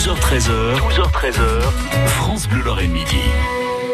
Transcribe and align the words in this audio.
12h13h, 0.00 0.78
12h13h, 0.78 1.60
France 2.06 2.48
Bleu 2.48 2.62
Lorraine 2.62 2.90
Midi. 2.90 3.18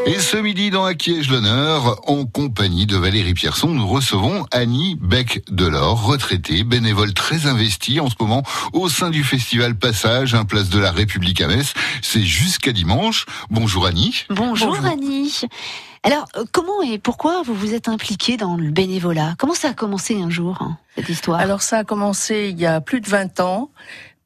Et 0.06 0.21
ce 0.21 0.36
midi, 0.36 0.71
dans 0.71 0.84
Acquiège 0.84 1.29
l'honneur, 1.29 2.00
en 2.08 2.26
compagnie 2.26 2.86
de 2.86 2.97
Valérie 2.97 3.34
Pierson, 3.34 3.71
nous 3.71 3.89
recevons 3.89 4.47
Annie 4.53 4.97
Beck-Delors, 5.00 6.07
retraitée, 6.07 6.63
bénévole 6.63 7.13
très 7.13 7.47
investie 7.47 7.99
en 7.99 8.09
ce 8.09 8.14
moment 8.21 8.45
au 8.73 8.89
sein 8.89 9.11
du 9.11 9.25
festival 9.25 9.75
Passage, 9.75 10.37
un 10.37 10.45
place 10.45 10.69
de 10.69 10.79
la 10.79 10.92
République 10.92 11.40
à 11.40 11.48
Metz. 11.48 11.74
C'est 12.02 12.23
jusqu'à 12.23 12.70
dimanche. 12.70 13.27
Bonjour 13.50 13.84
Annie. 13.84 14.27
Bonjour, 14.30 14.77
Annie. 14.84 15.41
Alors, 16.04 16.29
euh, 16.36 16.45
comment 16.52 16.82
et 16.82 16.98
pourquoi 16.98 17.43
vous 17.43 17.54
vous 17.54 17.75
êtes 17.75 17.88
impliquée 17.88 18.36
dans 18.36 18.54
le 18.54 18.70
bénévolat? 18.70 19.34
Comment 19.38 19.54
ça 19.54 19.70
a 19.70 19.75
commencé 19.75 20.23
un 20.23 20.30
jour, 20.30 20.59
hein, 20.61 20.79
cette 20.95 21.09
histoire? 21.09 21.41
Alors, 21.41 21.62
ça 21.62 21.79
a 21.79 21.84
commencé 21.84 22.50
il 22.52 22.61
y 22.61 22.66
a 22.66 22.80
plus 22.80 23.00
de 23.00 23.09
20 23.09 23.41
ans 23.41 23.70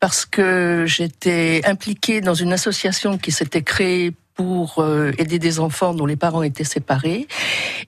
parce 0.00 0.24
que 0.24 0.84
j'étais 0.86 1.60
impliquée 1.64 2.20
dans 2.22 2.34
une 2.34 2.52
association 2.52 3.18
qui 3.18 3.30
s'était 3.30 3.62
créée 3.62 4.12
pour 4.34 4.78
euh, 4.78 5.12
aider 5.18 5.38
des 5.38 5.60
enfants 5.60 5.92
dont 5.92 6.06
les 6.06 6.16
parents 6.16 6.42
étaient 6.42 6.64
séparés 6.64 7.28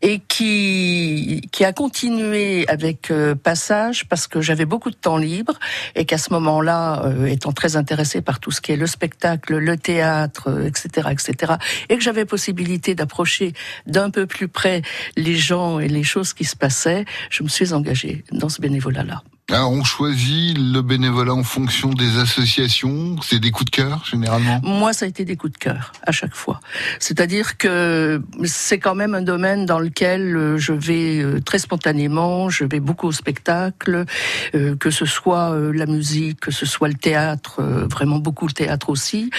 et 0.03 0.19
qui 0.19 1.41
qui 1.51 1.65
a 1.65 1.73
continué 1.73 2.69
avec 2.69 3.11
euh, 3.11 3.35
Passage 3.35 4.07
parce 4.07 4.27
que 4.27 4.43
j'avais 4.43 4.67
beaucoup 4.67 4.91
de 4.91 4.97
temps 4.97 5.17
libre 5.17 5.59
et 5.95 6.05
qu'à 6.05 6.19
ce 6.19 6.31
moment-là, 6.35 7.07
euh, 7.07 7.25
étant 7.25 7.53
très 7.53 7.77
intéressée 7.77 8.21
par 8.21 8.39
tout 8.39 8.51
ce 8.51 8.61
qui 8.61 8.73
est 8.73 8.77
le 8.77 8.87
spectacle, 8.87 9.57
le 9.57 9.79
théâtre, 9.79 10.67
etc., 10.67 11.09
etc., 11.11 11.55
et 11.89 11.97
que 11.97 12.03
j'avais 12.03 12.27
possibilité 12.27 12.95
d'approcher 12.95 13.55
d'un 13.87 14.11
peu 14.11 14.27
plus 14.27 14.49
près 14.49 14.83
les 15.17 15.37
gens 15.37 15.79
et 15.79 15.89
les 15.89 16.03
choses 16.03 16.35
qui 16.35 16.45
se 16.45 16.57
passaient, 16.57 17.07
je 17.31 17.43
me 17.43 17.49
suis 17.49 17.73
engagée 17.73 18.25
dans 18.31 18.51
ce 18.51 18.61
bénévolat-là. 18.61 19.23
Alors, 19.51 19.73
on 19.73 19.85
choisit 19.85 20.57
le 20.57 20.81
bénévolat 20.81 21.35
en 21.35 21.43
fonction 21.43 21.91
des 21.91 22.17
associations. 22.19 23.17
C'est 23.23 23.41
des 23.41 23.51
coups 23.51 23.71
de 23.71 23.77
cœur, 23.77 24.03
généralement 24.09 24.61
Moi, 24.63 24.93
ça 24.93 25.05
a 25.05 25.09
été 25.09 25.25
des 25.25 25.37
coups 25.37 25.53
de 25.53 25.59
cœur, 25.59 25.93
à 26.07 26.13
chaque 26.13 26.35
fois. 26.35 26.61
C'est-à-dire 27.01 27.59
que 27.59 28.23
c'est 28.45 28.79
quand 28.79 28.95
même 28.95 29.15
un 29.15 29.21
domaine 29.21 29.67
dans 29.67 29.81
lequel 29.81 30.37
euh, 30.37 30.57
je 30.59 30.73
vais 30.73 31.19
euh, 31.21 31.41
très 31.41 31.59
spontanément, 31.59 32.49
je 32.49 32.65
vais 32.65 32.81
beaucoup 32.81 33.09
au 33.09 33.13
spectacle, 33.13 34.07
euh, 34.55 34.77
que 34.77 34.91
ce 34.91 35.05
soit 35.05 35.55
la 35.75 35.87
musique, 35.87 36.41
que 36.41 36.51
ce 36.51 36.65
soit 36.65 36.89
le 36.89 36.95
théâtre, 36.95 37.63
vraiment 37.91 38.19
beaucoup 38.19 38.47
le 38.47 38.53
théâtre 38.53 38.89
aussi. 38.89 39.31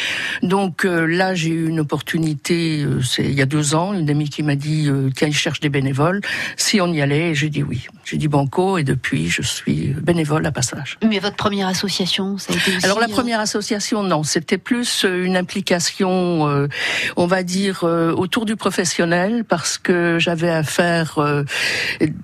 Donc 0.43 0.83
là, 0.83 1.33
j'ai 1.33 1.49
eu 1.49 1.67
une 1.69 1.79
opportunité, 1.79 2.85
c'est 3.03 3.23
il 3.23 3.33
y 3.33 3.41
a 3.41 3.45
deux 3.45 3.73
ans, 3.73 3.93
une 3.93 4.09
amie 4.09 4.29
qui 4.29 4.43
m'a 4.43 4.55
dit, 4.55 4.89
tiens, 5.15 5.27
il 5.27 5.35
cherche 5.35 5.59
des 5.59 5.69
bénévoles. 5.69 6.21
Si 6.57 6.81
on 6.81 6.87
y 6.87 7.01
allait, 7.01 7.33
j'ai 7.33 7.49
dit 7.49 7.63
oui. 7.63 7.87
J'ai 8.03 8.17
dit 8.17 8.27
banco, 8.27 8.77
et 8.77 8.83
depuis, 8.83 9.29
je 9.29 9.41
suis 9.41 9.92
bénévole 10.01 10.45
à 10.45 10.51
Passage. 10.51 10.97
Mais 11.05 11.19
votre 11.19 11.35
première 11.35 11.67
association, 11.67 12.37
ça 12.37 12.53
a 12.53 12.55
été 12.55 12.75
aussi... 12.75 12.85
Alors 12.85 12.99
la 12.99 13.07
euh, 13.07 13.09
première 13.09 13.39
association, 13.39 14.03
non, 14.03 14.23
c'était 14.23 14.57
plus 14.57 15.05
euh, 15.05 15.25
une 15.25 15.37
implication, 15.37 16.47
euh, 16.47 16.67
on 17.15 17.27
va 17.27 17.43
dire, 17.43 17.83
autour 17.83 18.45
du 18.45 18.55
professionnel, 18.55 19.43
parce 19.47 19.77
que 19.77 20.17
j'avais 20.19 20.49
affaire 20.49 21.19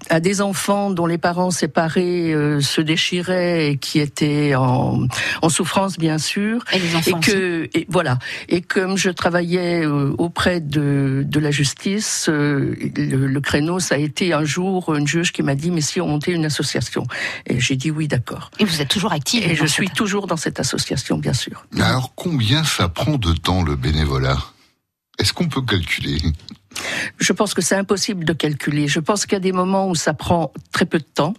à 0.09 0.19
des 0.19 0.41
enfants 0.41 0.91
dont 0.91 1.05
les 1.05 1.17
parents 1.17 1.51
séparés 1.51 2.33
se 2.61 2.81
déchiraient 2.81 3.71
et 3.71 3.77
qui 3.77 3.99
étaient 3.99 4.55
en, 4.55 5.07
en 5.41 5.49
souffrance, 5.49 5.97
bien 5.97 6.17
sûr. 6.17 6.63
Et 6.73 6.79
les 6.79 6.95
enfants 6.95 7.19
que, 7.19 7.69
et 7.73 7.85
voilà. 7.89 8.19
Et 8.47 8.61
comme 8.61 8.97
je 8.97 9.09
travaillais 9.09 9.85
auprès 9.85 10.59
de, 10.59 11.23
de 11.25 11.39
la 11.39 11.51
justice, 11.51 12.29
le, 12.29 12.75
le 12.75 13.41
créneau, 13.41 13.79
ça 13.79 13.95
a 13.95 13.97
été 13.97 14.33
un 14.33 14.43
jour 14.43 14.93
une 14.95 15.07
juge 15.07 15.31
qui 15.31 15.43
m'a 15.43 15.55
dit, 15.55 15.71
mais 15.71 15.81
si 15.81 16.01
on 16.01 16.07
montait 16.07 16.31
une 16.31 16.45
association. 16.45 17.05
Et 17.45 17.58
j'ai 17.59 17.75
dit 17.75 17.91
oui, 17.91 18.07
d'accord. 18.07 18.51
Et 18.59 18.65
vous 18.65 18.81
êtes 18.81 18.89
toujours 18.89 19.11
active 19.11 19.43
Et 19.43 19.55
je 19.55 19.65
suis 19.65 19.89
toujours 19.89 20.27
dans 20.27 20.37
cette 20.37 20.59
association, 20.59 21.17
bien 21.17 21.33
sûr. 21.33 21.65
Alors, 21.79 22.13
combien 22.15 22.63
ça 22.63 22.89
prend 22.89 23.17
de 23.17 23.33
temps 23.33 23.63
le 23.63 23.75
bénévolat? 23.75 24.37
Est-ce 25.19 25.33
qu'on 25.33 25.49
peut 25.49 25.61
calculer? 25.61 26.21
Je 27.17 27.33
pense 27.33 27.53
que 27.53 27.61
c'est 27.61 27.75
impossible 27.75 28.23
de 28.23 28.33
calculer. 28.33 28.87
Je 28.87 28.99
pense 28.99 29.25
qu'il 29.25 29.33
y 29.33 29.35
a 29.35 29.41
des 29.41 29.51
moments 29.51 29.89
où 29.89 29.95
ça 29.95 30.13
prend 30.13 30.53
très 30.71 30.85
peu 30.85 30.99
de 30.99 31.03
temps. 31.03 31.33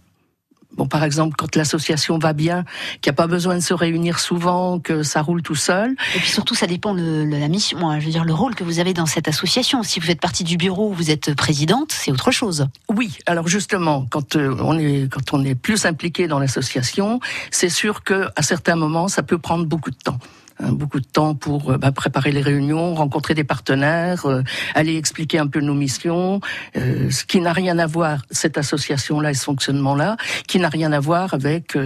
Bon, 0.77 0.87
par 0.87 1.03
exemple, 1.05 1.35
quand 1.37 1.57
l'association 1.57 2.19
va 2.19 2.33
bien, 2.33 2.65
qu'il 3.01 3.11
n'y 3.11 3.15
a 3.15 3.17
pas 3.17 3.27
besoin 3.27 3.57
de 3.57 3.61
se 3.61 3.75
réunir 3.75 4.21
souvent, 4.21 4.79
que 4.79 5.03
ça 5.03 5.21
roule 5.21 5.43
tout 5.43 5.55
seul. 5.55 5.97
Et 6.15 6.19
puis 6.19 6.29
surtout, 6.29 6.55
ça 6.55 6.67
dépend 6.67 6.95
de 6.95 7.27
la 7.29 7.49
mission, 7.49 7.79
je 7.99 8.05
veux 8.05 8.13
dire, 8.13 8.25
le 8.25 8.35
rôle 8.35 8.55
que 8.55 8.65
vous 8.65 8.79
avez 8.79 8.95
dans 8.95 9.07
cette 9.07 9.29
association. 9.29 9.83
Si 9.83 10.01
vous 10.01 10.07
faites 10.07 10.21
partie 10.21 10.45
du 10.45 10.57
bureau, 10.57 10.93
vous 10.93 11.11
êtes 11.11 11.35
présidente, 11.35 11.93
c'est 11.93 12.13
autre 12.13 12.31
chose. 12.31 12.69
Oui, 12.89 13.19
alors 13.27 13.49
justement, 13.49 14.07
quand 14.11 14.37
euh, 14.37 14.57
on 14.61 14.79
est 14.79 15.11
quand 15.11 15.33
on 15.33 15.45
est 15.45 15.55
plus 15.55 15.87
impliqué 15.87 16.29
dans 16.29 16.39
l'association, 16.39 17.21
c'est 17.51 17.69
sûr 17.69 18.03
que 18.05 18.29
à 18.37 18.43
certains 18.43 18.77
moments, 18.77 19.09
ça 19.09 19.23
peut 19.23 19.39
prendre 19.39 19.67
beaucoup 19.67 19.91
de 19.91 19.97
temps. 19.97 20.19
Hein, 20.63 20.73
beaucoup 20.73 21.01
de 21.01 21.07
temps 21.07 21.35
pour 21.35 21.71
euh, 21.71 21.79
bah, 21.79 21.93
préparer 21.93 22.33
les 22.33 22.43
réunions, 22.43 22.95
rencontrer 22.95 23.35
des 23.35 23.45
partenaires, 23.45 24.27
euh, 24.27 24.43
aller 24.75 24.97
expliquer 24.97 25.39
un 25.39 25.47
peu 25.47 25.61
nos 25.61 25.75
missions, 25.75 26.41
euh, 26.77 27.11
ce 27.11 27.25
qui 27.25 27.41
n'a 27.41 27.53
rien 27.53 27.79
à 27.79 27.87
voir, 27.87 28.23
cette 28.31 28.59
association-là 28.59 29.31
et 29.31 29.35
ce 29.35 29.45
fonctionnement-là, 29.45 30.17
qui 30.47 30.59
n'a 30.59 30.69
rien 30.69 30.93
à 30.93 31.01
voir 31.01 31.35
avec 31.35 31.77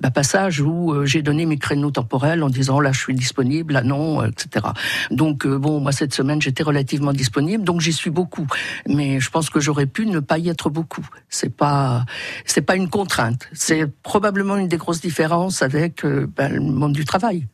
bah, 0.00 0.10
passage 0.10 0.60
où 0.60 1.04
j'ai 1.04 1.22
donné 1.22 1.46
mes 1.46 1.58
créneaux 1.58 1.90
temporels 1.90 2.42
en 2.42 2.48
disant 2.48 2.80
là 2.80 2.92
je 2.92 2.98
suis 3.00 3.14
disponible, 3.14 3.74
là 3.74 3.82
non, 3.82 4.24
etc. 4.24 4.66
Donc 5.10 5.46
bon, 5.46 5.80
moi 5.80 5.92
cette 5.92 6.14
semaine 6.14 6.40
j'étais 6.40 6.62
relativement 6.62 7.12
disponible, 7.12 7.64
donc 7.64 7.80
j'y 7.80 7.92
suis 7.92 8.10
beaucoup, 8.10 8.46
mais 8.86 9.20
je 9.20 9.30
pense 9.30 9.50
que 9.50 9.60
j'aurais 9.60 9.86
pu 9.86 10.06
ne 10.06 10.20
pas 10.20 10.38
y 10.38 10.48
être 10.48 10.70
beaucoup. 10.70 11.06
C'est 11.28 11.54
pas 11.54 12.04
c'est 12.44 12.62
pas 12.62 12.76
une 12.76 12.88
contrainte, 12.88 13.48
c'est 13.52 13.86
probablement 14.02 14.56
une 14.56 14.68
des 14.68 14.78
grosses 14.78 15.00
différences 15.00 15.62
avec 15.62 16.04
bah, 16.04 16.48
le 16.48 16.60
monde 16.60 16.92
du 16.92 17.04
travail 17.04 17.46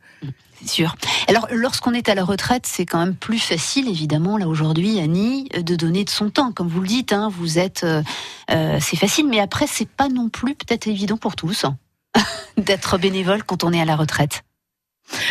sûr. 0.67 0.95
Alors, 1.27 1.47
lorsqu'on 1.51 1.93
est 1.93 2.09
à 2.09 2.15
la 2.15 2.23
retraite, 2.23 2.65
c'est 2.65 2.85
quand 2.85 2.99
même 2.99 3.15
plus 3.15 3.39
facile, 3.39 3.87
évidemment, 3.87 4.37
là 4.37 4.47
aujourd'hui, 4.47 4.99
Annie, 4.99 5.49
de 5.49 5.75
donner 5.75 6.03
de 6.03 6.09
son 6.09 6.29
temps. 6.29 6.51
Comme 6.51 6.67
vous 6.67 6.81
le 6.81 6.87
dites, 6.87 7.13
hein, 7.13 7.29
vous 7.31 7.59
êtes, 7.59 7.83
euh, 7.83 8.01
euh, 8.51 8.77
c'est 8.81 8.97
facile, 8.97 9.27
mais 9.27 9.39
après, 9.39 9.67
c'est 9.67 9.89
pas 9.89 10.09
non 10.09 10.29
plus 10.29 10.55
peut-être 10.55 10.87
évident 10.87 11.17
pour 11.17 11.35
tous 11.35 11.65
hein, 11.65 11.77
d'être 12.57 12.97
bénévole 12.97 13.43
quand 13.43 13.63
on 13.63 13.73
est 13.73 13.81
à 13.81 13.85
la 13.85 13.95
retraite. 13.95 14.43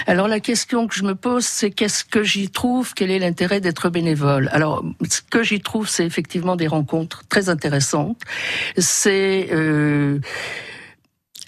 Alors 0.06 0.28
la 0.28 0.40
question 0.40 0.86
que 0.86 0.94
je 0.94 1.04
me 1.04 1.14
pose, 1.14 1.44
c'est 1.44 1.70
qu'est-ce 1.70 2.04
que 2.04 2.22
j'y 2.22 2.50
trouve? 2.50 2.94
Quel 2.94 3.10
est 3.10 3.18
l'intérêt 3.18 3.60
d'être 3.60 3.90
bénévole? 3.90 4.48
Alors 4.52 4.84
ce 5.08 5.20
que 5.22 5.42
j'y 5.42 5.60
trouve, 5.60 5.88
c'est 5.88 6.04
effectivement 6.04 6.56
des 6.56 6.66
rencontres 6.66 7.22
très 7.28 7.48
intéressantes. 7.48 8.20
C'est 8.76 9.48
euh, 9.52 10.18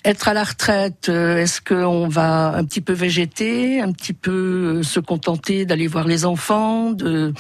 être 0.04 0.28
à 0.28 0.34
la 0.34 0.44
retraite, 0.44 1.08
euh, 1.08 1.38
est-ce 1.38 1.60
qu'on 1.60 2.08
va 2.08 2.54
un 2.56 2.64
petit 2.64 2.80
peu 2.80 2.92
végéter, 2.92 3.80
un 3.80 3.92
petit 3.92 4.12
peu 4.12 4.78
euh, 4.80 4.82
se 4.82 5.00
contenter 5.00 5.64
d'aller 5.64 5.86
voir 5.86 6.06
les 6.06 6.24
enfants, 6.24 6.90
de 6.90 7.32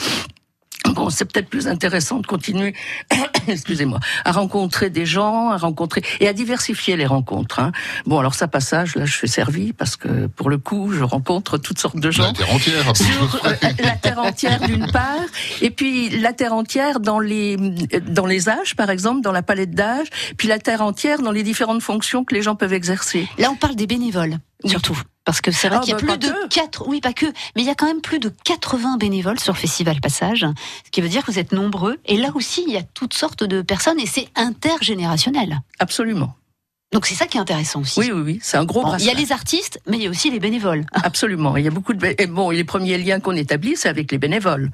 Bon, 0.92 1.10
c'est 1.10 1.24
peut-être 1.24 1.48
plus 1.48 1.68
intéressant 1.68 2.18
de 2.18 2.26
continuer, 2.26 2.74
excusez-moi, 3.48 4.00
à 4.24 4.32
rencontrer 4.32 4.90
des 4.90 5.06
gens, 5.06 5.50
à 5.50 5.56
rencontrer 5.56 6.02
et 6.20 6.28
à 6.28 6.32
diversifier 6.32 6.96
les 6.96 7.06
rencontres. 7.06 7.60
Hein. 7.60 7.72
Bon, 8.06 8.18
alors 8.18 8.34
ça 8.34 8.48
passage, 8.48 8.96
là, 8.96 9.04
je 9.04 9.16
suis 9.16 9.28
servi 9.28 9.72
parce 9.72 9.96
que 9.96 10.26
pour 10.26 10.50
le 10.50 10.58
coup, 10.58 10.92
je 10.92 11.04
rencontre 11.04 11.58
toutes 11.58 11.78
sortes 11.78 11.98
de 11.98 12.10
gens. 12.10 12.24
La 12.24 12.32
terre 12.32 12.54
entière. 12.54 12.96
Sur, 12.96 13.46
euh, 13.46 13.54
la 13.78 13.96
terre 13.96 14.18
entière 14.18 14.60
d'une 14.60 14.90
part, 14.90 15.26
et 15.60 15.70
puis 15.70 16.10
la 16.10 16.32
terre 16.32 16.52
entière 16.52 17.00
dans 17.00 17.20
les 17.20 17.56
dans 17.56 18.26
les 18.26 18.48
âges, 18.48 18.76
par 18.76 18.90
exemple, 18.90 19.20
dans 19.22 19.32
la 19.32 19.42
palette 19.42 19.72
d'âge, 19.72 20.08
puis 20.36 20.48
la 20.48 20.58
terre 20.58 20.82
entière 20.82 21.20
dans 21.20 21.32
les 21.32 21.42
différentes 21.42 21.82
fonctions 21.82 22.24
que 22.24 22.34
les 22.34 22.42
gens 22.42 22.56
peuvent 22.56 22.72
exercer. 22.72 23.28
Là, 23.38 23.50
on 23.50 23.56
parle 23.56 23.76
des 23.76 23.86
bénévoles, 23.86 24.38
surtout. 24.64 25.00
Parce 25.30 25.42
que 25.42 25.52
c'est 25.52 25.68
vrai 25.68 25.78
ah, 25.78 25.84
qu'il 25.84 25.90
y 25.90 25.92
a 25.92 25.96
bah, 25.96 26.18
plus 26.18 26.28
de 26.28 26.48
4, 26.48 26.88
oui 26.88 27.00
pas 27.00 27.12
que, 27.12 27.26
mais 27.54 27.62
il 27.62 27.64
y 27.64 27.70
a 27.70 27.76
quand 27.76 27.86
même 27.86 28.00
plus 28.00 28.18
de 28.18 28.32
80 28.42 28.96
bénévoles 28.96 29.38
sur 29.38 29.56
Festival 29.56 30.00
Passage, 30.00 30.44
ce 30.84 30.90
qui 30.90 31.00
veut 31.00 31.08
dire 31.08 31.24
que 31.24 31.30
vous 31.30 31.38
êtes 31.38 31.52
nombreux. 31.52 32.00
Et 32.04 32.16
là 32.16 32.30
aussi, 32.34 32.64
il 32.66 32.72
y 32.72 32.76
a 32.76 32.82
toutes 32.82 33.14
sortes 33.14 33.44
de 33.44 33.62
personnes 33.62 34.00
et 34.00 34.06
c'est 34.06 34.26
intergénérationnel. 34.34 35.60
Absolument. 35.78 36.34
Donc 36.92 37.06
c'est 37.06 37.14
ça 37.14 37.26
qui 37.28 37.36
est 37.36 37.40
intéressant 37.40 37.82
aussi. 37.82 38.00
Oui, 38.00 38.10
oui, 38.12 38.22
oui, 38.24 38.38
c'est 38.42 38.56
un 38.56 38.64
gros 38.64 38.82
bon, 38.82 38.96
Il 38.96 39.04
y 39.04 39.10
a 39.10 39.14
les 39.14 39.30
artistes, 39.30 39.80
mais 39.86 39.98
il 39.98 40.02
y 40.02 40.08
a 40.08 40.10
aussi 40.10 40.32
les 40.32 40.40
bénévoles. 40.40 40.84
Absolument. 40.94 41.56
Il 41.56 41.64
y 41.64 41.68
a 41.68 41.70
beaucoup 41.70 41.94
de 41.94 42.04
et 42.18 42.26
bon, 42.26 42.50
les 42.50 42.64
premiers 42.64 42.98
liens 42.98 43.20
qu'on 43.20 43.36
établit, 43.36 43.76
c'est 43.76 43.88
avec 43.88 44.10
les 44.10 44.18
bénévoles 44.18 44.72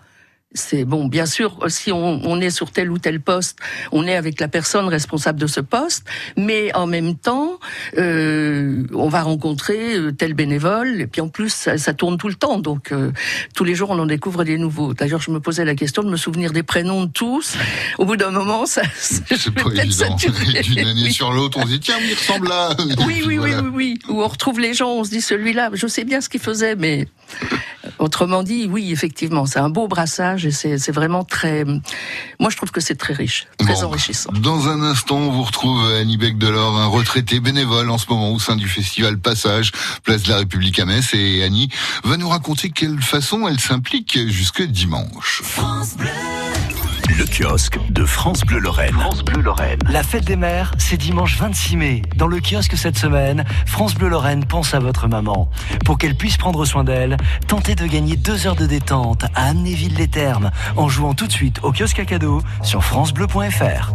c'est 0.57 0.85
bon, 0.85 1.07
bien 1.07 1.27
sûr, 1.27 1.59
si 1.69 1.93
on, 1.93 2.41
est 2.41 2.51
sur 2.51 2.71
tel 2.71 2.91
ou 2.91 2.99
tel 2.99 3.21
poste, 3.21 3.59
on 3.93 4.07
est 4.07 4.17
avec 4.17 4.41
la 4.41 4.49
personne 4.49 4.89
responsable 4.89 5.39
de 5.39 5.47
ce 5.47 5.61
poste, 5.61 6.07
mais 6.37 6.75
en 6.75 6.87
même 6.87 7.17
temps, 7.17 7.59
euh, 7.99 8.85
on 8.95 9.09
va 9.09 9.23
rencontrer 9.23 9.97
euh, 9.97 10.13
tel 10.13 10.35
bénévole, 10.35 11.01
et 11.01 11.07
puis 11.07 11.21
en 11.21 11.29
plus, 11.29 11.51
ça, 11.51 11.95
tourne 11.95 12.17
tout 12.17 12.29
le 12.29 12.35
temps, 12.35 12.59
donc 12.59 12.93
euh, 12.93 13.13
tous 13.55 13.65
les 13.65 13.75
jours, 13.75 13.91
on 13.91 13.99
en 13.99 14.07
découvre 14.07 14.45
des 14.45 14.57
nouveaux. 14.57 14.95
D'ailleurs, 14.95 15.21
je 15.21 15.31
me 15.31 15.41
posais 15.41 15.65
la 15.65 15.75
question 15.75 16.03
de 16.03 16.11
me 16.11 16.17
souvenir 16.17 16.53
des 16.53 16.63
prénoms 16.63 17.05
de 17.05 17.11
tous. 17.11 17.57
Au 17.99 18.05
bout 18.05 18.17
d'un 18.17 18.31
moment, 18.31 18.67
ça... 18.67 18.83
C'est 18.97 19.53
pas 19.53 19.71
évident. 19.83 20.17
D'une 20.63 20.87
année 20.87 21.11
sur 21.11 21.33
l'autre, 21.33 21.59
on 21.59 21.63
se 21.63 21.69
dit, 21.69 21.81
tiens, 21.81 21.97
il 22.01 22.15
ressemble 22.15 22.49
là. 22.49 22.71
Oui, 23.07 23.23
oui, 23.27 23.39
oui, 23.43 23.51
oui, 23.55 23.71
oui. 23.73 23.99
Où 24.09 24.23
on 24.23 24.29
retrouve 24.29 24.61
les 24.61 24.75
gens, 24.75 24.91
on 24.91 25.05
se 25.05 25.11
dit, 25.11 25.21
celui-là, 25.21 25.71
je 25.73 25.87
sais 25.87 26.05
bien 26.05 26.21
ce 26.21 26.29
qu'il 26.29 26.41
faisait, 26.41 26.77
mais 26.77 27.09
Autrement 27.99 28.43
dit, 28.43 28.69
oui, 28.71 28.93
effectivement, 28.93 29.47
c'est 29.47 29.59
un 29.59 29.71
beau 29.71 29.89
brassage 29.89 30.45
et 30.47 30.51
c'est 30.51 30.93
vraiment 30.93 31.25
très. 31.25 31.65
Moi, 31.65 32.51
je 32.51 32.57
trouve 32.57 32.71
que 32.71 32.81
c'est 32.81 32.95
très 32.95 33.15
riche, 33.15 33.47
très 33.59 33.83
enrichissant. 33.83 34.31
Dans 34.33 34.69
un 34.69 34.83
instant, 34.83 35.17
on 35.17 35.31
vous 35.31 35.43
retrouve 35.43 35.85
Annie 35.95 36.17
Beck 36.17 36.39
Delors, 36.39 36.79
un 36.79 36.87
retraité 36.87 37.41
bénévole 37.41 37.91
en 37.91 37.99
ce 37.99 38.07
moment 38.09 38.33
au 38.33 38.39
sein 38.39 38.57
du 38.57 38.69
festival 38.69 39.19
Passage, 39.19 39.73
place 40.05 40.23
de 40.23 40.31
la 40.31 40.39
République 40.39 40.79
à 40.79 40.85
Metz. 40.85 41.15
Et 41.15 41.43
Annie 41.43 41.71
va 42.05 42.17
nous 42.17 42.29
raconter 42.29 42.71
quelle 42.71 43.01
façon 43.01 43.49
elle 43.49 43.61
s'implique 43.61 44.19
jusque 44.29 44.63
dimanche. 44.63 45.43
France 45.45 45.97
Bleu. 45.97 46.46
Le 47.09 47.25
kiosque 47.25 47.79
de 47.91 48.05
France 48.05 48.41
Bleu 48.43 48.59
Lorraine. 48.59 48.93
France 48.93 49.23
Bleu 49.23 49.41
Lorraine. 49.41 49.79
La 49.89 50.03
fête 50.03 50.25
des 50.25 50.35
mères, 50.35 50.73
c'est 50.79 50.97
dimanche 50.97 51.37
26 51.39 51.77
mai. 51.77 52.03
Dans 52.17 52.27
le 52.27 52.41
kiosque 52.41 52.77
cette 52.77 52.99
semaine, 52.99 53.45
France 53.65 53.95
Bleu 53.95 54.09
Lorraine 54.09 54.45
pense 54.45 54.75
à 54.75 54.81
votre 54.81 55.07
maman. 55.07 55.49
Pour 55.85 55.99
qu'elle 55.99 56.17
puisse 56.17 56.37
prendre 56.37 56.65
soin 56.65 56.83
d'elle, 56.83 57.17
tentez 57.47 57.77
de 57.77 57.87
gagner 57.87 58.17
deux 58.17 58.47
heures 58.47 58.57
de 58.57 58.67
détente 58.67 59.25
à 59.35 59.49
Amnéville-les-Thermes 59.51 60.51
en 60.77 60.89
jouant 60.89 61.15
tout 61.15 61.29
de 61.29 61.33
suite 61.33 61.61
au 61.63 61.73
kiosque 61.73 62.01
à 62.01 62.05
cadeau 62.05 62.43
sur 62.63 62.83
francebleu.fr. 62.83 63.95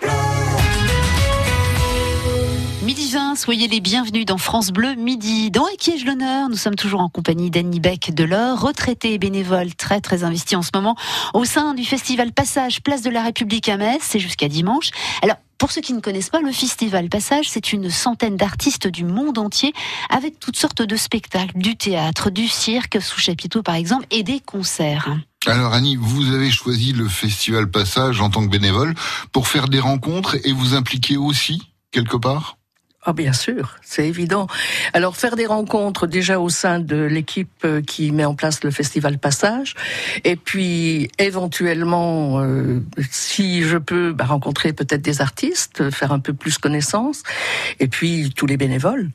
Bleu. 3.11 3.19
Midi 3.19 3.29
20, 3.29 3.35
soyez 3.35 3.67
les 3.67 3.79
bienvenus 3.81 4.25
dans 4.25 4.37
France 4.37 4.71
Bleu 4.71 4.95
Midi. 4.95 5.51
Dans 5.51 5.67
Equiège 5.67 6.05
l'honneur, 6.05 6.49
nous 6.49 6.55
sommes 6.55 6.75
toujours 6.75 7.01
en 7.01 7.09
compagnie 7.09 7.49
d'Annie 7.49 7.79
Beck 7.79 8.13
de 8.13 8.23
l'Or, 8.23 8.59
retraitée 8.59 9.13
et 9.13 9.17
bénévole 9.17 9.73
très 9.75 9.99
très 9.99 10.23
investi 10.23 10.55
en 10.55 10.61
ce 10.61 10.69
moment 10.73 10.95
au 11.33 11.43
sein 11.43 11.73
du 11.73 11.83
festival 11.83 12.31
Passage 12.31 12.81
Place 12.81 13.01
de 13.01 13.09
la 13.09 13.23
République 13.23 13.67
à 13.69 13.77
Metz, 13.77 14.01
c'est 14.01 14.19
jusqu'à 14.19 14.47
dimanche. 14.47 14.91
Alors, 15.21 15.37
pour 15.57 15.71
ceux 15.71 15.81
qui 15.81 15.93
ne 15.93 15.99
connaissent 15.99 16.29
pas, 16.29 16.41
le 16.41 16.51
Festival 16.51 17.09
Passage, 17.09 17.49
c'est 17.49 17.73
une 17.73 17.89
centaine 17.89 18.37
d'artistes 18.37 18.87
du 18.87 19.03
monde 19.03 19.37
entier 19.37 19.73
avec 20.09 20.39
toutes 20.39 20.57
sortes 20.57 20.81
de 20.81 20.95
spectacles, 20.95 21.57
du 21.57 21.75
théâtre, 21.75 22.29
du 22.29 22.47
cirque, 22.47 23.01
sous 23.01 23.19
chapiteau 23.19 23.61
par 23.61 23.75
exemple, 23.75 24.05
et 24.11 24.23
des 24.23 24.39
concerts. 24.39 25.09
Alors 25.47 25.73
Annie, 25.73 25.97
vous 25.97 26.33
avez 26.33 26.51
choisi 26.51 26.93
le 26.93 27.07
Festival 27.07 27.69
Passage 27.69 28.21
en 28.21 28.29
tant 28.29 28.43
que 28.43 28.49
bénévole 28.49 28.95
pour 29.31 29.47
faire 29.47 29.67
des 29.67 29.79
rencontres 29.79 30.37
et 30.45 30.53
vous 30.53 30.75
impliquer 30.75 31.17
aussi 31.17 31.61
quelque 31.91 32.17
part? 32.17 32.57
Ah 33.03 33.13
bien 33.13 33.33
sûr, 33.33 33.77
c'est 33.81 34.07
évident. 34.07 34.47
Alors 34.93 35.17
faire 35.17 35.35
des 35.35 35.47
rencontres 35.47 36.05
déjà 36.05 36.39
au 36.39 36.49
sein 36.49 36.79
de 36.79 36.97
l'équipe 36.97 37.49
euh, 37.65 37.81
qui 37.81 38.11
met 38.11 38.25
en 38.25 38.35
place 38.35 38.63
le 38.63 38.69
festival 38.69 39.17
Passage, 39.17 39.75
et 40.23 40.35
puis 40.35 41.09
éventuellement, 41.17 42.41
euh, 42.41 42.83
si 43.09 43.63
je 43.63 43.77
peux, 43.77 44.13
bah, 44.13 44.25
rencontrer 44.25 44.73
peut-être 44.73 45.01
des 45.01 45.21
artistes, 45.21 45.89
faire 45.89 46.11
un 46.11 46.19
peu 46.19 46.33
plus 46.33 46.57
connaissance, 46.57 47.23
et 47.79 47.87
puis 47.87 48.31
tous 48.35 48.45
les 48.45 48.57
bénévoles 48.57 49.09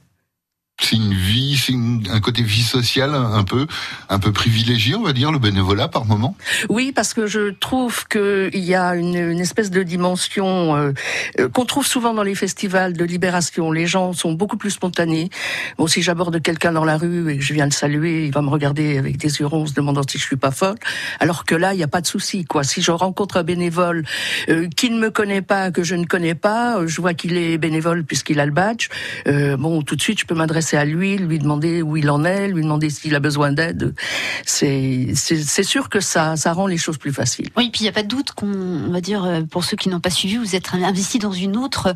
c'est 0.78 0.96
une 0.96 1.14
vie, 1.14 1.56
c'est 1.56 1.72
un 2.12 2.20
côté 2.20 2.42
vie 2.42 2.62
sociale 2.62 3.14
un 3.14 3.44
peu, 3.44 3.66
un 4.10 4.18
peu 4.18 4.30
privilégié, 4.30 4.94
on 4.94 5.02
va 5.02 5.14
dire, 5.14 5.32
le 5.32 5.38
bénévolat 5.38 5.88
par 5.88 6.04
moment. 6.04 6.36
Oui, 6.68 6.92
parce 6.92 7.14
que 7.14 7.26
je 7.26 7.50
trouve 7.50 8.06
qu'il 8.08 8.50
y 8.64 8.74
a 8.74 8.94
une, 8.94 9.40
espèce 9.40 9.70
de 9.70 9.82
dimension 9.82 10.76
euh, 10.76 10.92
euh, 11.40 11.48
qu'on 11.48 11.64
trouve 11.64 11.86
souvent 11.86 12.12
dans 12.12 12.22
les 12.22 12.34
festivals 12.34 12.92
de 12.92 13.04
libération. 13.04 13.72
Les 13.72 13.86
gens 13.86 14.12
sont 14.12 14.32
beaucoup 14.32 14.58
plus 14.58 14.70
spontanés. 14.70 15.30
Bon, 15.78 15.86
si 15.86 16.02
j'aborde 16.02 16.42
quelqu'un 16.42 16.72
dans 16.72 16.84
la 16.84 16.98
rue 16.98 17.32
et 17.32 17.38
que 17.38 17.42
je 17.42 17.54
viens 17.54 17.64
le 17.64 17.70
saluer, 17.70 18.26
il 18.26 18.32
va 18.32 18.42
me 18.42 18.50
regarder 18.50 18.98
avec 18.98 19.16
des 19.16 19.40
yeux 19.40 19.46
ronds, 19.46 19.66
se 19.66 19.72
demandant 19.72 20.02
si 20.06 20.18
je 20.18 20.24
suis 20.24 20.36
pas 20.36 20.50
folle. 20.50 20.76
Alors 21.20 21.46
que 21.46 21.54
là, 21.54 21.72
il 21.72 21.78
n'y 21.78 21.84
a 21.84 21.88
pas 21.88 22.02
de 22.02 22.06
souci, 22.06 22.44
quoi. 22.44 22.64
Si 22.64 22.82
je 22.82 22.90
rencontre 22.90 23.38
un 23.38 23.44
bénévole 23.44 24.04
euh, 24.50 24.68
qui 24.76 24.90
ne 24.90 24.98
me 24.98 25.10
connaît 25.10 25.42
pas, 25.42 25.70
que 25.70 25.82
je 25.82 25.94
ne 25.94 26.04
connais 26.04 26.34
pas, 26.34 26.86
je 26.86 27.00
vois 27.00 27.14
qu'il 27.14 27.38
est 27.38 27.56
bénévole 27.56 28.04
puisqu'il 28.04 28.40
a 28.40 28.46
le 28.46 28.52
badge. 28.52 28.88
bon, 29.26 29.80
tout 29.80 29.96
de 29.96 30.02
suite, 30.02 30.20
je 30.20 30.26
peux 30.26 30.34
m'adresser 30.34 30.65
c'est 30.66 30.76
à 30.76 30.84
lui, 30.84 31.16
lui 31.16 31.38
demander 31.38 31.82
où 31.82 31.96
il 31.96 32.10
en 32.10 32.24
est, 32.24 32.48
lui 32.48 32.62
demander 32.62 32.90
s'il 32.90 33.14
a 33.14 33.20
besoin 33.20 33.52
d'aide. 33.52 33.94
C'est 34.44 35.14
sûr 35.62 35.88
que 35.88 36.00
ça 36.00 36.36
ça 36.36 36.52
rend 36.52 36.66
les 36.66 36.78
choses 36.78 36.98
plus 36.98 37.12
faciles. 37.12 37.48
Oui, 37.56 37.70
puis 37.70 37.80
il 37.80 37.84
n'y 37.84 37.88
a 37.88 37.92
pas 37.92 38.02
de 38.02 38.08
doute 38.08 38.32
qu'on 38.32 38.90
va 38.90 39.00
dire 39.00 39.24
euh, 39.24 39.42
pour 39.42 39.64
ceux 39.64 39.76
qui 39.76 39.88
n'ont 39.88 40.00
pas 40.00 40.10
suivi, 40.10 40.36
vous 40.36 40.56
êtes 40.56 40.74
investi 40.74 41.18
dans 41.18 41.32
une 41.32 41.56
autre 41.56 41.94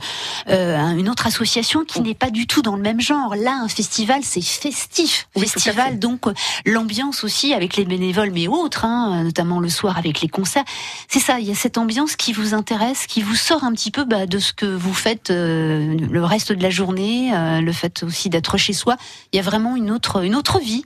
euh, 0.48 0.78
une 0.90 1.08
autre 1.08 1.26
association 1.26 1.84
qui 1.84 2.00
n'est 2.00 2.14
pas 2.14 2.30
du 2.30 2.46
tout 2.46 2.62
dans 2.62 2.76
le 2.76 2.82
même 2.82 3.00
genre. 3.00 3.34
Là, 3.34 3.60
un 3.62 3.68
festival, 3.68 4.20
c'est 4.22 4.40
festif. 4.40 5.28
festival, 5.36 5.98
donc 5.98 6.26
euh, 6.26 6.34
l'ambiance 6.64 7.24
aussi 7.24 7.52
avec 7.52 7.76
les 7.76 7.84
bénévoles, 7.84 8.30
mais 8.30 8.48
autres, 8.48 8.84
hein, 8.84 9.24
notamment 9.24 9.60
le 9.60 9.68
soir 9.68 9.98
avec 9.98 10.20
les 10.20 10.28
concerts. 10.28 10.64
C'est 11.08 11.18
ça, 11.18 11.40
il 11.40 11.46
y 11.46 11.50
a 11.50 11.54
cette 11.54 11.78
ambiance 11.78 12.16
qui 12.16 12.32
vous 12.32 12.54
intéresse, 12.54 13.06
qui 13.06 13.22
vous 13.22 13.34
sort 13.34 13.64
un 13.64 13.72
petit 13.72 13.90
peu 13.90 14.04
bah, 14.04 14.26
de 14.26 14.38
ce 14.38 14.52
que 14.52 14.66
vous 14.66 14.94
faites 14.94 15.30
le 15.30 16.20
reste 16.22 16.52
de 16.52 16.62
la 16.62 16.70
journée, 16.70 17.32
le 17.60 17.72
fait 17.72 18.02
aussi 18.02 18.30
d'être 18.30 18.56
chez 18.60 18.72
soi, 18.72 18.96
il 19.32 19.36
y 19.36 19.40
a 19.40 19.42
vraiment 19.42 19.74
une 19.74 19.90
autre, 19.90 20.22
une 20.22 20.36
autre 20.36 20.60
vie. 20.60 20.84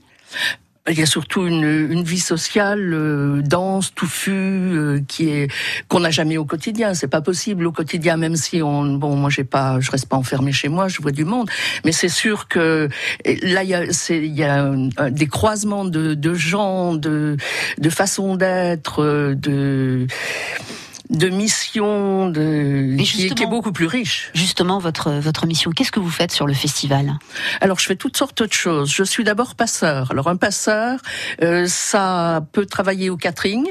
Il 0.87 0.99
y 0.99 1.01
a 1.01 1.07
surtout 1.07 1.47
une, 1.47 1.63
une 1.63 2.03
vie 2.03 2.19
sociale 2.19 2.93
euh, 2.93 3.41
dense, 3.41 3.95
touffue, 3.95 4.31
euh, 4.31 5.01
qui 5.07 5.29
est 5.29 5.47
qu'on 5.87 6.01
n'a 6.01 6.11
jamais 6.11 6.37
au 6.37 6.45
quotidien. 6.45 6.93
C'est 6.93 7.07
pas 7.07 7.21
possible 7.21 7.65
au 7.65 7.71
quotidien, 7.71 8.17
même 8.17 8.35
si 8.35 8.61
on 8.61 8.93
bon, 8.93 9.15
moi 9.15 9.31
j'ai 9.31 9.43
pas, 9.43 9.79
je 9.79 9.89
reste 9.89 10.07
pas 10.07 10.15
enfermé 10.15 10.51
chez 10.51 10.69
moi, 10.69 10.87
je 10.87 11.01
vois 11.01 11.11
du 11.11 11.25
monde. 11.25 11.49
Mais 11.85 11.91
c'est 11.91 12.09
sûr 12.09 12.47
que 12.47 12.87
là 13.25 13.63
il 13.63 13.69
y 13.69 13.73
a, 13.73 13.85
y 13.85 14.43
a 14.43 15.09
des 15.09 15.27
croisements 15.27 15.85
de, 15.85 16.33
gens, 16.35 16.93
de 16.93 17.35
de 17.79 17.89
façon 17.89 18.35
d'être, 18.35 19.01
euh, 19.01 19.33
de 19.33 20.05
de 21.09 21.29
mission 21.29 22.29
de 22.29 22.95
qui, 22.97 23.25
est, 23.25 23.45
beaucoup 23.45 23.71
plus 23.71 23.85
riche. 23.85 24.31
Justement, 24.33 24.79
votre 24.79 25.11
votre 25.11 25.45
mission, 25.45 25.71
qu'est-ce 25.71 25.91
que 25.91 25.99
vous 25.99 26.09
faites 26.09 26.31
sur 26.31 26.47
le 26.47 26.53
festival? 26.53 27.17
Alors, 27.61 27.79
je 27.79 27.85
fais 27.85 27.95
toutes 27.95 28.17
sortes 28.17 28.41
de 28.41 28.51
choses. 28.51 28.91
Je 28.91 29.03
suis 29.03 29.23
d'abord 29.23 29.55
passeur. 29.55 30.11
Alors, 30.11 30.27
un 30.27 30.35
passeur, 30.35 30.99
euh, 31.41 31.67
ça 31.67 32.41
peut 32.51 32.65
travailler 32.65 33.09
au 33.09 33.17
catering. 33.17 33.67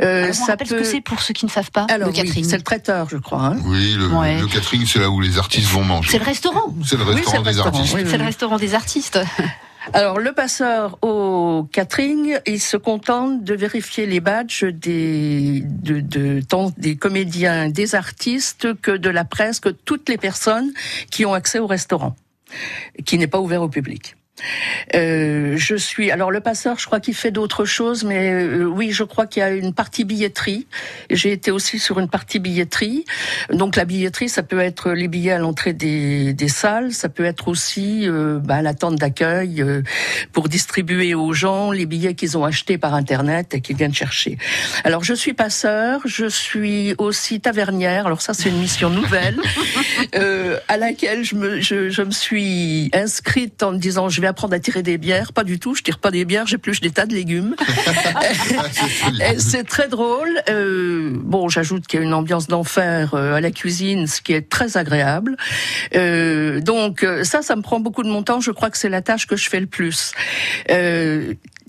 Euh, 0.00 0.24
Alors, 0.24 0.30
on 0.30 0.46
ça 0.46 0.56
peut... 0.56 0.64
ce 0.64 0.74
que 0.74 0.84
c'est 0.84 1.00
pour 1.00 1.20
ceux 1.20 1.34
qui 1.34 1.46
ne 1.46 1.50
savent 1.50 1.70
pas 1.70 1.86
Alors, 1.90 2.08
le 2.08 2.14
catering. 2.14 2.44
c'est 2.44 2.56
le 2.56 2.62
traiteur, 2.62 3.08
je 3.10 3.16
crois. 3.16 3.42
Hein 3.42 3.56
oui, 3.64 3.94
le, 3.94 4.46
catering, 4.46 4.86
c'est 4.86 5.00
là 5.00 5.10
où 5.10 5.20
les 5.20 5.38
artistes 5.38 5.68
vont 5.68 5.84
manger. 5.84 6.10
C'est 6.12 6.18
le 6.18 6.24
restaurant. 6.24 6.74
C'est 6.84 6.96
le 6.96 7.04
restaurant 7.04 7.42
des 7.42 7.58
artistes. 7.58 7.96
c'est 8.06 8.18
le 8.18 8.24
restaurant 8.24 8.56
des 8.56 8.74
artistes. 8.74 9.18
Alors, 9.92 10.18
le 10.18 10.32
passeur 10.32 10.98
au 11.02 11.66
catering, 11.72 12.38
il 12.46 12.60
se 12.60 12.76
contente 12.76 13.44
de 13.44 13.54
vérifier 13.54 14.06
les 14.06 14.20
badges 14.20 14.64
des, 14.64 15.62
des 15.64 16.96
comédiens, 16.96 17.68
des 17.68 17.94
artistes 17.94 18.74
que 18.82 18.90
de 18.90 19.08
la 19.08 19.24
presse, 19.24 19.60
que 19.60 19.70
toutes 19.70 20.08
les 20.08 20.18
personnes 20.18 20.72
qui 21.10 21.24
ont 21.24 21.32
accès 21.32 21.58
au 21.58 21.66
restaurant, 21.66 22.16
qui 23.06 23.18
n'est 23.18 23.26
pas 23.26 23.40
ouvert 23.40 23.62
au 23.62 23.68
public. 23.68 24.17
Euh, 24.94 25.54
je 25.56 25.74
suis 25.74 26.10
alors 26.10 26.30
le 26.30 26.40
passeur, 26.40 26.78
je 26.78 26.86
crois 26.86 27.00
qu'il 27.00 27.14
fait 27.14 27.30
d'autres 27.30 27.64
choses, 27.64 28.04
mais 28.04 28.30
euh, 28.32 28.64
oui, 28.64 28.92
je 28.92 29.04
crois 29.04 29.26
qu'il 29.26 29.40
y 29.40 29.44
a 29.44 29.50
une 29.50 29.74
partie 29.74 30.04
billetterie. 30.04 30.66
J'ai 31.10 31.32
été 31.32 31.50
aussi 31.50 31.78
sur 31.78 31.98
une 31.98 32.08
partie 32.08 32.38
billetterie. 32.38 33.04
Donc 33.50 33.76
la 33.76 33.84
billetterie, 33.84 34.28
ça 34.28 34.42
peut 34.42 34.60
être 34.60 34.90
les 34.90 35.08
billets 35.08 35.32
à 35.32 35.38
l'entrée 35.38 35.72
des, 35.72 36.32
des, 36.32 36.48
salles, 36.48 36.92
ça 36.92 37.08
peut 37.08 37.24
être 37.24 37.48
aussi 37.48 38.08
euh, 38.08 38.38
bah, 38.38 38.62
la 38.62 38.74
tente 38.74 38.96
d'accueil 38.96 39.60
euh, 39.60 39.82
pour 40.32 40.48
distribuer 40.48 41.14
aux 41.14 41.32
gens 41.32 41.70
les 41.70 41.86
billets 41.86 42.14
qu'ils 42.14 42.38
ont 42.38 42.44
achetés 42.44 42.78
par 42.78 42.94
internet 42.94 43.54
et 43.54 43.60
qu'ils 43.60 43.76
viennent 43.76 43.94
chercher. 43.94 44.38
Alors 44.84 45.04
je 45.04 45.14
suis 45.14 45.34
passeur, 45.34 46.00
je 46.04 46.26
suis 46.26 46.94
aussi 46.98 47.40
tavernière. 47.40 48.06
Alors 48.06 48.20
ça 48.20 48.34
c'est 48.34 48.48
une 48.48 48.58
mission 48.58 48.90
nouvelle 48.90 49.38
à 50.68 50.76
laquelle 50.76 51.24
je 51.24 51.34
me 51.34 51.60
je, 51.60 51.90
je 51.90 52.02
me 52.02 52.10
suis 52.10 52.90
inscrite 52.92 53.62
en 53.62 53.72
me 53.72 53.78
disant 53.78 54.08
je 54.08 54.20
vais 54.20 54.27
apprendre 54.28 54.54
à 54.54 54.60
tirer 54.60 54.82
des 54.82 54.98
bières. 54.98 55.32
Pas 55.32 55.44
du 55.44 55.58
tout, 55.58 55.74
je 55.74 55.82
tire 55.82 55.98
pas 55.98 56.10
des 56.10 56.24
bières, 56.24 56.46
j'épluche 56.46 56.80
des 56.80 56.90
tas 56.90 57.06
de 57.06 57.14
légumes. 57.14 57.56
c'est 59.38 59.64
très 59.64 59.88
drôle. 59.88 60.40
Euh, 60.48 61.12
bon, 61.14 61.48
j'ajoute 61.48 61.86
qu'il 61.86 62.00
y 62.00 62.02
a 62.02 62.06
une 62.06 62.14
ambiance 62.14 62.48
d'enfer 62.48 63.14
euh, 63.14 63.34
à 63.34 63.40
la 63.40 63.50
cuisine, 63.50 64.06
ce 64.06 64.20
qui 64.20 64.32
est 64.32 64.48
très 64.48 64.76
agréable. 64.76 65.36
Euh, 65.94 66.60
donc 66.60 67.06
ça, 67.22 67.42
ça 67.42 67.56
me 67.56 67.62
prend 67.62 67.80
beaucoup 67.80 68.02
de 68.02 68.08
mon 68.08 68.22
temps. 68.22 68.40
Je 68.40 68.50
crois 68.50 68.70
que 68.70 68.78
c'est 68.78 68.88
la 68.88 69.02
tâche 69.02 69.26
que 69.26 69.36
je 69.36 69.48
fais 69.48 69.60
le 69.60 69.66
plus. 69.66 70.12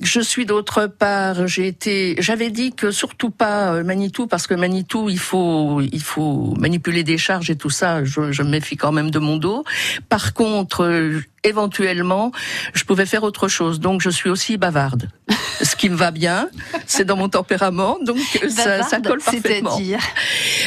Je 0.02 0.22
suis 0.22 0.46
d'autre 0.46 0.88
part, 0.88 1.46
j'ai 1.46 1.68
été, 1.68 2.16
j'avais 2.20 2.52
dit 2.52 2.72
que 2.72 2.90
surtout 2.90 3.32
pas 3.32 3.84
Manitou 3.84 4.28
parce 4.28 4.48
que 4.48 4.54
Manitou, 4.54 5.10
il 5.10 5.20
faut, 5.20 5.82
il 5.82 6.02
faut 6.02 6.56
manipuler 6.58 7.04
des 7.04 7.18
charges 7.18 7.50
et 7.50 7.58
tout 7.58 7.70
ça. 7.70 8.06
Je, 8.06 8.32
je 8.32 8.44
me 8.44 8.50
méfie 8.50 8.78
quand 8.78 8.94
même 8.94 9.12
de 9.12 9.20
mon 9.20 9.36
dos. 9.36 9.66
Par 10.08 10.34
contre, 10.34 10.86
éventuellement, 11.44 12.32
je 12.74 12.84
pouvais 12.84 13.06
faire 13.06 13.24
autre 13.24 13.48
chose. 13.48 13.80
Donc, 13.80 14.02
je 14.02 14.10
suis 14.10 14.30
aussi 14.30 14.58
bavarde. 14.58 15.10
Ce 15.62 15.76
qui 15.76 15.90
me 15.90 15.96
va 15.96 16.12
bien, 16.12 16.50
c'est 16.88 17.04
dans 17.04 17.18
mon 17.18 17.28
tempérament, 17.28 17.98
donc 18.06 18.18
ça, 18.50 18.84
ça 18.84 19.02
colle 19.02 19.20
parfaitement. 19.20 19.72
C'est-à-dire 19.72 20.00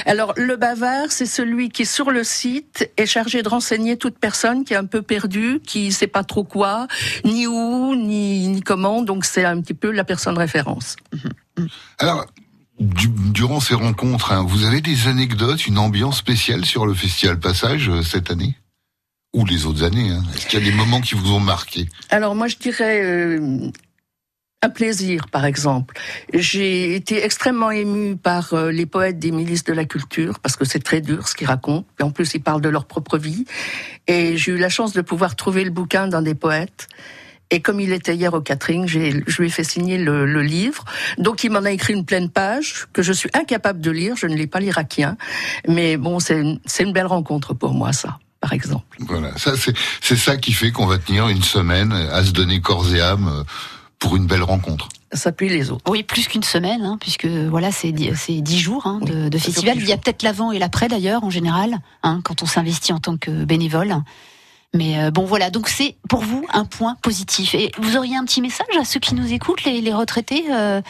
Alors, 0.05 0.35
le 0.37 0.57
bavard, 0.57 1.07
c'est 1.11 1.26
celui 1.26 1.71
qui, 1.71 1.87
sur 1.87 2.11
le 2.11 2.25
site, 2.25 2.91
est 2.99 3.07
chargé 3.07 3.43
de 3.43 3.49
renseigner 3.49 3.97
toute 3.97 4.19
personne 4.19 4.64
qui 4.64 4.75
est 4.75 4.76
un 4.76 4.85
peu 4.85 5.00
perdue, 5.00 5.61
qui 5.67 5.93
sait 5.93 6.07
pas 6.07 6.25
trop 6.25 6.45
quoi, 6.45 6.88
ni 7.25 7.47
où, 7.47 7.95
ni, 7.95 8.49
ni 8.49 8.61
comment. 8.61 9.02
Donc, 9.02 9.25
c'est 9.25 9.45
un 9.47 9.61
petit 9.62 9.75
peu 9.75 9.91
la 9.91 10.05
personne 10.05 10.37
référence. 10.37 10.97
Alors, 11.99 12.26
du- 12.79 13.09
durant 13.09 13.61
ces 13.61 13.75
rencontres, 13.75 14.33
hein, 14.33 14.45
vous 14.47 14.64
avez 14.64 14.83
des 14.83 15.09
anecdotes, 15.09 15.67
une 15.67 15.79
ambiance 15.79 16.19
spéciale 16.19 16.64
sur 16.67 16.85
le 16.87 16.93
Festival 16.95 17.38
Passage 17.41 17.88
euh, 17.88 18.02
cette 18.02 18.31
année? 18.31 18.57
Ou 19.35 19.45
les 19.47 19.67
autres 19.67 19.83
années 19.83 20.11
hein 20.11 20.23
Est-ce 20.35 20.47
qu'il 20.47 20.59
y 20.59 20.62
a 20.62 20.71
des 20.71 20.77
moments 20.77 21.01
qui 21.01 21.15
vous 21.15 21.33
ont 21.33 21.41
marqué 21.41 21.89
Alors 22.11 22.35
moi 22.35 22.49
je 22.49 22.57
dirais 22.57 23.03
euh, 23.03 23.71
un 24.62 24.69
plaisir 24.69 25.29
par 25.29 25.45
exemple. 25.45 25.97
J'ai 26.33 26.95
été 26.95 27.25
extrêmement 27.25 27.71
émue 27.71 28.17
par 28.17 28.55
euh, 28.55 28.71
les 28.71 28.87
poètes 28.87 29.19
des 29.19 29.31
milices 29.33 29.65
de 29.65 29.73
la 29.73 29.85
culture 29.85 30.39
parce 30.39 30.57
que 30.57 30.65
c'est 30.65 30.79
très 30.81 31.01
dur 31.01 31.29
ce 31.29 31.35
qu'ils 31.35 31.49
racontent. 31.49 31.87
Et 31.99 32.03
en 32.03 32.11
plus 32.11 32.35
ils 32.35 32.43
parlent 32.43 32.61
de 32.61 32.69
leur 32.69 32.85
propre 32.85 33.19
vie. 33.19 33.45
Et 34.07 34.37
j'ai 34.37 34.53
eu 34.53 34.59
la 34.59 34.69
chance 34.69 34.93
de 34.93 35.01
pouvoir 35.01 35.35
trouver 35.35 35.65
le 35.65 35.71
bouquin 35.71 36.09
d'un 36.09 36.23
des 36.23 36.35
poètes. 36.35 36.89
Et 37.51 37.61
comme 37.61 37.81
il 37.81 37.93
était 37.93 38.15
hier 38.15 38.33
au 38.33 38.41
catering, 38.41 38.87
je 38.87 38.99
lui 38.99 39.47
ai 39.47 39.51
fait 39.51 39.62
signer 39.62 39.99
le, 39.99 40.25
le 40.25 40.43
livre. 40.43 40.87
Donc 41.19 41.45
il 41.45 41.51
m'en 41.51 41.65
a 41.65 41.71
écrit 41.71 41.93
une 41.93 42.07
pleine 42.07 42.31
page 42.31 42.87
que 42.95 43.03
je 43.03 43.12
suis 43.12 43.29
incapable 43.35 43.81
de 43.81 43.91
lire. 43.91 44.17
Je 44.17 44.27
ne 44.27 44.35
l'ai 44.35 44.47
pas 44.47 44.59
l'iraquien. 44.59 45.19
Mais 45.69 45.99
bon, 45.99 46.19
c'est 46.19 46.41
une, 46.41 46.61
c'est 46.65 46.83
une 46.83 46.95
belle 46.95 47.07
rencontre 47.07 47.53
pour 47.53 47.75
moi 47.75 47.93
ça, 47.93 48.19
par 48.42 48.52
exemple. 48.52 48.99
Voilà, 48.99 49.30
ça 49.38 49.56
c'est 49.56 49.75
c'est 50.02 50.16
ça 50.16 50.37
qui 50.37 50.52
fait 50.52 50.72
qu'on 50.72 50.84
va 50.84 50.99
tenir 50.99 51.28
une 51.28 51.42
semaine 51.42 51.92
à 51.92 52.22
se 52.22 52.32
donner 52.32 52.61
corps 52.61 52.92
et 52.94 53.00
âme 53.00 53.28
euh, 53.28 53.44
pour 53.99 54.16
une 54.16 54.26
belle 54.26 54.42
rencontre. 54.42 54.88
Ça 55.14 55.30
puis 55.30 55.49
les 55.49 55.70
autres. 55.70 55.90
Oui, 55.90 56.02
plus 56.02 56.26
qu'une 56.26 56.42
semaine, 56.42 56.82
hein, 56.82 56.96
puisque 57.00 57.26
voilà, 57.26 57.70
c'est 57.70 57.92
dix, 57.92 58.11
c'est 58.16 58.40
dix 58.40 58.58
jours 58.58 58.87
hein, 58.87 58.99
de, 59.02 59.30
Oui, 59.32 59.40
festival. 59.40 59.78
Il 59.78 59.87
y 59.87 59.92
a 59.92 59.96
peut-être 59.96 60.22
l'avant 60.22 60.52
et 60.52 60.58
l'après 60.58 60.88
d'ailleurs, 60.88 61.22
en 61.22 61.30
général, 61.30 61.78
hein, 62.02 62.20
quand 62.25 62.42
on 62.42 62.46
s'investit 62.46 62.92
en 62.92 62.99
tant 62.99 63.16
que 63.16 63.44
bénévole. 63.44 63.94
Mais 64.75 64.99
euh, 64.99 65.11
bon, 65.11 65.25
voilà, 65.25 65.50
donc 65.50 65.68
c'est 65.68 65.96
pour 66.08 66.22
vous 66.22 66.46
un 66.52 66.64
point 66.64 66.96
positif. 67.02 67.54
Et 67.54 67.70
vous 67.78 67.96
auriez 67.96 68.16
un 68.16 68.25
petit 68.25 68.40
message 68.40 68.75
à 68.80 68.84
ceux 68.84 69.00
qui 69.00 69.14
nous 69.14 69.32
écoutent, 69.32 69.64
les, 69.64 69.82
les 69.82 69.92
retraités, 69.92 70.44
euh, 70.50 70.80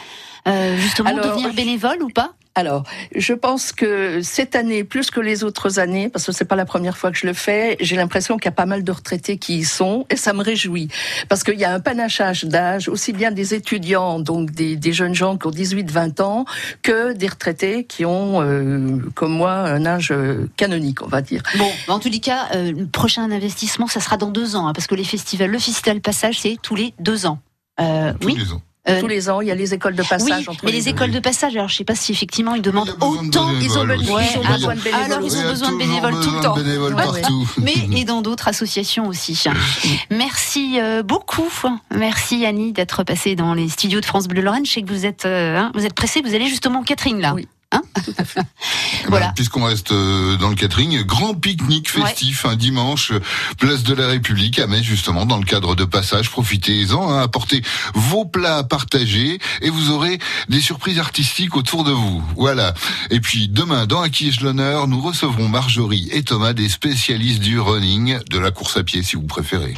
euh, 0.47 0.77
justement, 0.77 1.09
Alors, 1.09 1.25
devenir 1.25 1.53
bénévole 1.53 2.01
ou 2.01 2.09
pas? 2.09 2.31
Alors, 2.55 2.83
je 3.15 3.33
pense 3.33 3.71
que 3.71 4.21
cette 4.21 4.55
année, 4.55 4.83
plus 4.83 5.09
que 5.09 5.19
les 5.19 5.43
autres 5.43 5.79
années, 5.79 6.09
parce 6.09 6.25
que 6.25 6.31
c'est 6.31 6.45
pas 6.45 6.55
la 6.55 6.65
première 6.65 6.97
fois 6.97 7.11
que 7.11 7.17
je 7.17 7.25
le 7.25 7.33
fais, 7.33 7.77
j'ai 7.79 7.95
l'impression 7.95 8.37
qu'il 8.37 8.45
y 8.45 8.49
a 8.49 8.51
pas 8.51 8.67
mal 8.67 8.83
de 8.83 8.91
retraités 8.91 9.37
qui 9.37 9.57
y 9.57 9.63
sont, 9.63 10.05
et 10.11 10.15
ça 10.15 10.33
me 10.33 10.43
réjouit. 10.43 10.89
Parce 11.29 11.43
qu'il 11.43 11.59
y 11.59 11.65
a 11.65 11.73
un 11.73 11.79
panachage 11.79 12.43
d'âge, 12.45 12.89
aussi 12.89 13.11
bien 13.11 13.31
des 13.31 13.55
étudiants, 13.55 14.19
donc 14.19 14.51
des, 14.51 14.75
des 14.75 14.93
jeunes 14.93 15.15
gens 15.15 15.35
qui 15.37 15.47
ont 15.47 15.51
18-20 15.51 16.21
ans, 16.21 16.45
que 16.83 17.13
des 17.13 17.27
retraités 17.27 17.85
qui 17.85 18.05
ont, 18.05 18.41
euh, 18.43 18.99
comme 19.15 19.33
moi, 19.33 19.53
un 19.53 19.85
âge 19.87 20.11
euh, 20.11 20.47
canonique, 20.55 21.01
on 21.01 21.07
va 21.07 21.21
dire. 21.23 21.41
Bon, 21.57 21.71
en 21.87 21.99
tous 21.99 22.09
les 22.09 22.19
cas, 22.19 22.49
euh, 22.53 22.71
le 22.71 22.85
prochain 22.85 23.31
investissement, 23.31 23.87
ça 23.87 23.99
sera 23.99 24.17
dans 24.17 24.29
deux 24.29 24.55
ans, 24.55 24.67
hein, 24.67 24.73
parce 24.73 24.85
que 24.85 24.95
les 24.95 25.03
festivals, 25.03 25.49
le 25.49 25.59
festival 25.59 26.01
Passage, 26.01 26.39
c'est 26.41 26.57
tous 26.61 26.75
les 26.75 26.93
deux 26.99 27.25
ans. 27.25 27.39
Euh, 27.79 28.13
Tous 28.19 28.27
oui. 28.27 28.35
les 28.37 28.51
ans. 28.51 28.61
Euh, 28.89 28.99
Tous 28.99 29.07
les 29.07 29.29
ans, 29.29 29.39
il 29.39 29.47
y 29.47 29.51
a 29.51 29.55
les 29.55 29.73
écoles 29.73 29.95
de 29.95 30.01
oui, 30.01 30.07
passage 30.09 30.49
entre 30.49 30.65
mais 30.65 30.73
les 30.73 30.89
écoles 30.89 31.11
de 31.11 31.19
passage, 31.19 31.55
alors 31.55 31.69
je 31.69 31.75
sais 31.75 31.85
pas 31.85 31.95
si 31.95 32.11
effectivement 32.11 32.53
ils 32.53 32.61
demandent 32.61 32.87
de 32.87 33.05
autant. 33.05 33.53
bénévoles 33.53 33.61
ils 33.61 34.11
ont 34.11 34.19
ils 34.19 34.37
ont 34.37 34.51
besoin 34.51 34.75
de 34.75 34.81
bénévoles. 34.81 35.03
Alors 35.05 35.21
ils 35.23 35.37
ont 35.37 35.49
besoin 35.49 35.71
de 35.71 35.77
bénévoles 35.77 36.19
tout 36.21 36.31
le 36.31 36.37
de 36.37 36.43
temps. 36.43 36.53
bénévoles 36.55 36.95
partout. 36.95 37.49
Mais 37.61 37.75
et 37.95 38.03
dans 38.03 38.21
d'autres 38.21 38.49
associations 38.49 39.07
aussi. 39.07 39.41
Merci 40.11 40.81
euh, 40.81 41.01
beaucoup. 41.01 41.49
Merci 41.95 42.45
Annie 42.45 42.73
d'être 42.73 43.03
passée 43.03 43.35
dans 43.35 43.53
les 43.53 43.69
studios 43.69 44.01
de 44.01 44.05
France 44.05 44.27
Bleu 44.27 44.41
Lorraine. 44.41 44.65
Je 44.65 44.71
sais 44.71 44.81
que 44.81 44.89
vous 44.89 45.05
êtes 45.05 45.25
euh, 45.25 45.55
hein, 45.55 45.71
vous 45.75 45.85
êtes 45.85 45.93
pressée, 45.93 46.21
vous 46.21 46.35
allez 46.35 46.47
justement 46.47 46.83
Catherine 46.83 47.21
là. 47.21 47.33
Oui. 47.33 47.47
Hein 47.73 47.81
Eh 48.05 49.03
ben, 49.05 49.09
Voilà. 49.09 49.33
Puisqu'on 49.35 49.65
reste 49.65 49.91
euh, 49.91 50.37
dans 50.37 50.49
le 50.49 50.55
catering, 50.55 51.03
grand 51.03 51.33
pique-nique 51.33 51.89
festif 51.89 52.45
un 52.45 52.55
dimanche, 52.55 53.11
place 53.57 53.83
de 53.83 53.93
la 53.93 54.07
République 54.07 54.59
à 54.59 54.67
Metz 54.67 54.83
justement 54.83 55.25
dans 55.25 55.37
le 55.37 55.43
cadre 55.43 55.75
de 55.75 55.83
passage. 55.83 56.29
Profitez-en, 56.29 57.11
hein, 57.11 57.21
apportez 57.21 57.61
vos 57.93 58.25
plats 58.25 58.57
à 58.57 58.63
partager 58.63 59.39
et 59.61 59.69
vous 59.69 59.89
aurez 59.91 60.19
des 60.47 60.61
surprises 60.61 60.99
artistiques 60.99 61.55
autour 61.55 61.83
de 61.83 61.91
vous. 61.91 62.23
Voilà. 62.37 62.73
Et 63.09 63.19
puis 63.19 63.49
demain 63.49 63.85
dans 63.85 64.03
ai-je 64.03 64.43
l'honneur, 64.43 64.87
nous 64.87 65.01
recevrons 65.01 65.49
Marjorie 65.49 66.07
et 66.11 66.23
Thomas, 66.23 66.53
des 66.53 66.69
spécialistes 66.69 67.41
du 67.41 67.59
running, 67.59 68.19
de 68.29 68.39
la 68.39 68.51
course 68.51 68.77
à 68.77 68.83
pied 68.83 69.03
si 69.03 69.15
vous 69.15 69.23
préférez. 69.23 69.75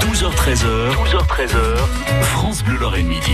12h13h, 0.00 0.92
12h13h, 0.94 2.22
France 2.22 2.62
Bleu 2.62 2.76
Lorraine 2.78 3.06
Midi. 3.06 3.32